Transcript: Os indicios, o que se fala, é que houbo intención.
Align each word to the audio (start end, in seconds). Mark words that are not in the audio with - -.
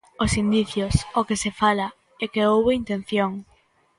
Os 0.23 0.31
indicios, 0.43 0.95
o 1.19 1.21
que 1.27 1.37
se 1.43 1.51
fala, 1.61 1.87
é 2.23 2.25
que 2.31 2.45
houbo 2.51 2.75
intención. 2.81 3.31